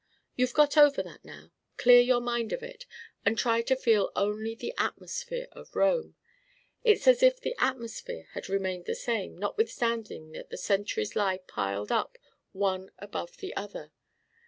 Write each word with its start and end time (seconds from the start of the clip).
You've 0.35 0.55
got 0.55 0.77
over 0.77 1.03
that 1.03 1.23
now. 1.23 1.51
Clear 1.77 1.99
your 2.01 2.21
mind 2.21 2.53
of 2.53 2.63
it. 2.63 2.87
And 3.23 3.37
try 3.37 3.61
to 3.61 3.75
feel 3.75 4.11
only 4.15 4.55
the 4.55 4.73
atmosphere 4.75 5.47
of 5.51 5.75
Rome. 5.75 6.15
It's 6.83 7.07
as 7.07 7.21
if 7.21 7.39
the 7.39 7.53
atmosphere 7.59 8.27
had 8.31 8.49
remained 8.49 8.85
the 8.85 8.95
same, 8.95 9.37
notwithstanding 9.37 10.31
that 10.31 10.49
the 10.49 10.57
centuries 10.57 11.15
lie 11.15 11.37
piled 11.47 11.91
up 11.91 12.17
one 12.51 12.89
above 12.97 13.37
the 13.37 13.55
other. 13.55 13.91